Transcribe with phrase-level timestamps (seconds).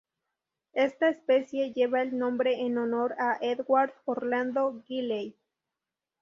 [0.73, 5.37] Esta especie lleva el nombre en honor a Edward Orlando Wiley.